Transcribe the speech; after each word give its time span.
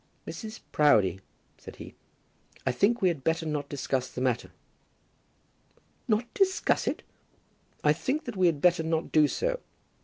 "Mrs. 0.25 0.61
Proudie," 0.71 1.19
said 1.59 1.75
he, 1.75 1.93
"I 2.65 2.71
think 2.71 2.95
that 2.97 3.01
we 3.03 3.09
had 3.09 3.23
better 3.23 3.45
not 3.45 3.69
discuss 3.69 4.09
the 4.09 4.19
matter." 4.19 4.49
"Not 6.07 6.33
discuss 6.33 6.87
it?" 6.87 7.03
"I 7.83 7.93
think 7.93 8.23
that 8.25 8.35
we 8.35 8.47
had 8.47 8.61
better 8.61 8.81
not 8.81 9.11
do 9.11 9.27
so. 9.27 9.59